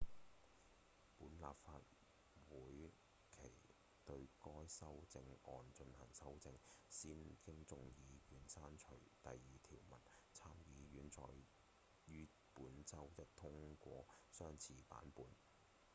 [1.19, 1.73] 本立法
[2.49, 2.89] 會
[3.29, 3.37] 期
[4.03, 6.51] 對該修正案進行修正
[6.89, 7.11] 先
[7.43, 10.01] 經眾議院刪除第二條文
[10.33, 11.21] 參議院再
[12.07, 15.23] 於本周一通過相似版本